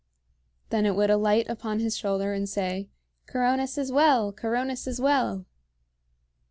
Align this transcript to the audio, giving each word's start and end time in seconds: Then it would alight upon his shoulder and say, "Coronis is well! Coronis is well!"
Then 0.69 0.87
it 0.87 0.95
would 0.95 1.11
alight 1.11 1.47
upon 1.47 1.77
his 1.79 1.95
shoulder 1.95 2.33
and 2.33 2.49
say, 2.49 2.89
"Coronis 3.27 3.77
is 3.77 3.91
well! 3.91 4.31
Coronis 4.33 4.87
is 4.87 4.99
well!" 4.99 5.45